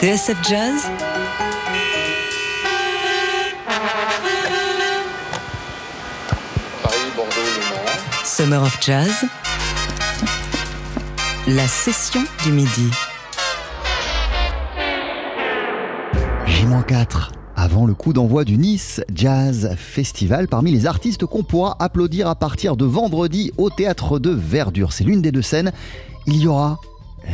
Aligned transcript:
TSF 0.00 0.36
Jazz 0.48 0.82
Paris, 6.84 6.96
Bordeaux, 7.16 7.32
Le 7.34 7.74
Mans. 7.74 8.24
Summer 8.24 8.62
of 8.62 8.78
Jazz 8.80 9.24
La 11.48 11.66
session 11.66 12.20
du 12.44 12.52
midi. 12.52 12.90
J-4 16.46 17.30
avant 17.56 17.84
le 17.84 17.94
coup 17.94 18.12
d'envoi 18.12 18.44
du 18.44 18.56
Nice 18.56 19.00
Jazz 19.12 19.74
Festival, 19.76 20.46
parmi 20.46 20.70
les 20.70 20.86
artistes 20.86 21.26
qu'on 21.26 21.42
pourra 21.42 21.76
applaudir 21.80 22.28
à 22.28 22.36
partir 22.36 22.76
de 22.76 22.84
vendredi 22.84 23.50
au 23.58 23.68
théâtre 23.68 24.20
de 24.20 24.30
Verdure. 24.30 24.92
C'est 24.92 25.02
l'une 25.02 25.22
des 25.22 25.32
deux 25.32 25.42
scènes. 25.42 25.72
Il 26.28 26.36
y 26.36 26.46
aura 26.46 26.78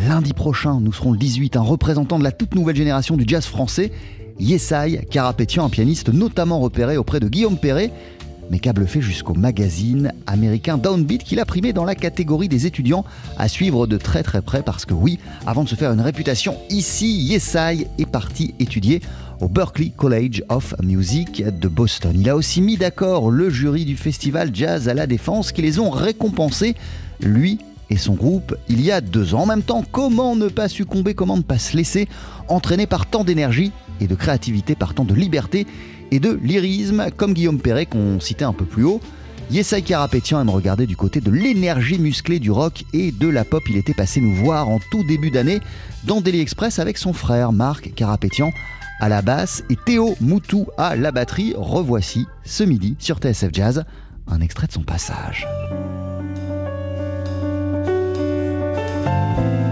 lundi 0.08 0.32
prochain, 0.32 0.80
nous 0.80 0.92
serons 0.92 1.12
le 1.12 1.18
18, 1.18 1.56
un 1.56 1.60
représentant 1.60 2.18
de 2.18 2.24
la 2.24 2.32
toute 2.32 2.54
nouvelle 2.54 2.76
génération 2.76 3.16
du 3.16 3.24
jazz 3.26 3.44
français, 3.44 3.92
Yesai 4.38 5.06
Karapetian, 5.10 5.64
un 5.64 5.68
pianiste 5.68 6.12
notamment 6.12 6.60
repéré 6.60 6.96
auprès 6.96 7.20
de 7.20 7.28
Guillaume 7.28 7.56
Perret, 7.56 7.90
mais 8.50 8.58
qu'a 8.58 8.72
bluffé 8.72 9.00
jusqu'au 9.00 9.34
magazine 9.34 10.12
américain 10.26 10.76
Downbeat 10.76 11.24
qu'il 11.24 11.40
a 11.40 11.44
primé 11.44 11.72
dans 11.72 11.84
la 11.84 11.94
catégorie 11.94 12.48
des 12.48 12.66
étudiants 12.66 13.04
à 13.38 13.48
suivre 13.48 13.86
de 13.86 13.96
très 13.96 14.22
très 14.22 14.42
près 14.42 14.62
parce 14.62 14.84
que 14.84 14.94
oui, 14.94 15.18
avant 15.46 15.64
de 15.64 15.68
se 15.68 15.74
faire 15.74 15.92
une 15.92 16.00
réputation 16.00 16.56
ici, 16.68 17.06
Yesai 17.22 17.86
est 17.98 18.06
parti 18.06 18.54
étudier 18.58 19.00
au 19.40 19.48
Berklee 19.48 19.90
College 19.90 20.42
of 20.48 20.74
Music 20.82 21.42
de 21.44 21.68
Boston. 21.68 22.12
Il 22.14 22.28
a 22.28 22.36
aussi 22.36 22.60
mis 22.60 22.76
d'accord 22.76 23.30
le 23.30 23.50
jury 23.50 23.84
du 23.84 23.96
festival 23.96 24.50
Jazz 24.52 24.88
à 24.88 24.94
la 24.94 25.06
Défense 25.06 25.52
qui 25.52 25.62
les 25.62 25.78
ont 25.78 25.90
récompensés, 25.90 26.74
lui 27.20 27.58
et 27.90 27.96
son 27.96 28.14
groupe, 28.14 28.56
il 28.68 28.80
y 28.80 28.90
a 28.90 29.00
deux 29.00 29.34
ans. 29.34 29.42
En 29.42 29.46
même 29.46 29.62
temps, 29.62 29.84
comment 29.90 30.36
ne 30.36 30.48
pas 30.48 30.68
succomber, 30.68 31.14
comment 31.14 31.36
ne 31.36 31.42
pas 31.42 31.58
se 31.58 31.76
laisser 31.76 32.08
entraîner 32.48 32.86
par 32.86 33.06
tant 33.06 33.24
d'énergie 33.24 33.72
et 34.00 34.06
de 34.06 34.14
créativité, 34.14 34.74
par 34.74 34.94
tant 34.94 35.04
de 35.04 35.14
liberté 35.14 35.66
et 36.10 36.20
de 36.20 36.38
lyrisme, 36.42 37.06
comme 37.16 37.34
Guillaume 37.34 37.60
Perret 37.60 37.86
qu'on 37.86 38.20
citait 38.20 38.44
un 38.44 38.52
peu 38.52 38.64
plus 38.64 38.84
haut. 38.84 39.00
Yesai 39.50 39.82
Karapetian 39.82 40.40
aime 40.40 40.50
regarder 40.50 40.86
du 40.86 40.96
côté 40.96 41.20
de 41.20 41.30
l'énergie 41.30 41.98
musclée 41.98 42.38
du 42.38 42.50
rock 42.50 42.84
et 42.94 43.12
de 43.12 43.28
la 43.28 43.44
pop. 43.44 43.62
Il 43.68 43.76
était 43.76 43.94
passé 43.94 44.20
nous 44.20 44.34
voir 44.34 44.68
en 44.68 44.78
tout 44.90 45.04
début 45.04 45.30
d'année 45.30 45.60
dans 46.04 46.20
Daily 46.20 46.40
Express 46.40 46.78
avec 46.78 46.96
son 46.96 47.12
frère 47.12 47.52
Marc 47.52 47.92
Karapetian 47.94 48.52
à 49.00 49.08
la 49.08 49.22
basse 49.22 49.62
et 49.68 49.76
Théo 49.76 50.16
Moutou 50.20 50.66
à 50.78 50.96
la 50.96 51.12
batterie. 51.12 51.52
Revoici 51.56 52.26
ce 52.44 52.64
midi 52.64 52.96
sur 52.98 53.18
TSF 53.18 53.50
Jazz 53.52 53.84
un 54.26 54.40
extrait 54.40 54.66
de 54.66 54.72
son 54.72 54.82
passage. 54.82 55.46
Bye. 59.04 59.63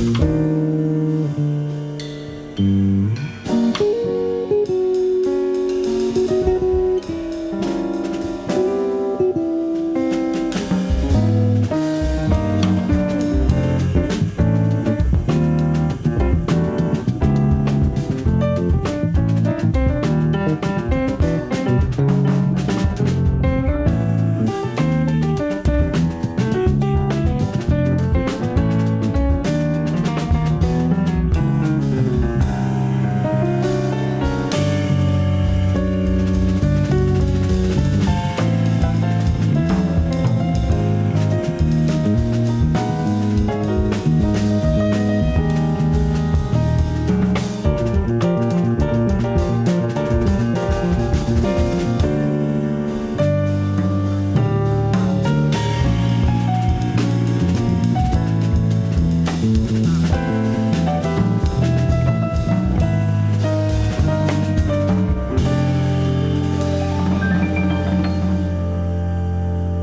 Mm-hmm. 0.00 0.29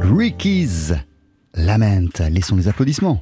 Ricky's 0.10 0.94
Lament. 1.54 2.22
Laissons 2.32 2.56
les 2.56 2.68
applaudissements. 2.68 3.22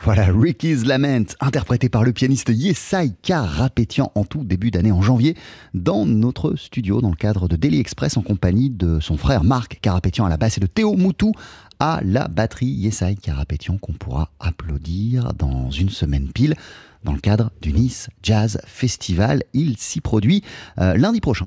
Voilà, 0.00 0.26
Ricky's 0.26 0.84
Lament, 0.84 1.24
interprété 1.40 1.88
par 1.88 2.04
le 2.04 2.12
pianiste 2.12 2.50
Yesai 2.50 3.12
Karapetian 3.22 4.12
en 4.14 4.24
tout 4.24 4.44
début 4.44 4.70
d'année 4.70 4.92
en 4.92 5.00
janvier, 5.00 5.36
dans 5.72 6.04
notre 6.04 6.54
studio, 6.56 7.00
dans 7.00 7.08
le 7.08 7.16
cadre 7.16 7.48
de 7.48 7.56
Daily 7.56 7.80
Express, 7.80 8.16
en 8.16 8.22
compagnie 8.22 8.68
de 8.68 9.00
son 9.00 9.16
frère 9.16 9.42
Marc 9.42 9.78
Karapetian 9.80 10.26
à 10.26 10.28
la 10.28 10.36
basse 10.36 10.58
et 10.58 10.60
de 10.60 10.66
Théo 10.66 10.96
Moutou 10.96 11.32
à 11.80 12.00
la 12.04 12.28
batterie. 12.28 12.66
Yesai 12.66 13.14
Karapetian 13.16 13.78
qu'on 13.78 13.92
pourra 13.92 14.30
applaudir 14.38 15.32
dans 15.34 15.70
une 15.70 15.90
semaine 15.90 16.28
pile, 16.28 16.56
dans 17.04 17.12
le 17.12 17.20
cadre 17.20 17.52
du 17.62 17.72
Nice 17.72 18.08
Jazz 18.22 18.60
Festival. 18.66 19.44
Il 19.54 19.76
s'y 19.78 20.00
produit 20.00 20.42
euh, 20.78 20.96
lundi 20.96 21.20
prochain. 21.20 21.44